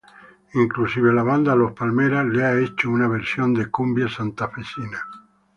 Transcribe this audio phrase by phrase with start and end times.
[0.55, 4.99] Inclusive, la banda Los Palmeras le ha hecho una versión de cumbia-santafesina.